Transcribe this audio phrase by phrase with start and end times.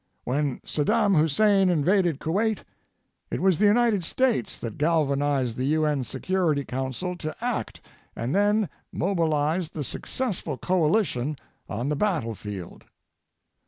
[0.23, 2.63] When Saddam Hussein invaded Kuwait,
[3.29, 6.03] it was the United States that galvanized the U.N.
[6.05, 7.81] Security Council to act
[8.15, 11.35] and then mobilized the successful coalition
[11.69, 12.85] on the battlefield.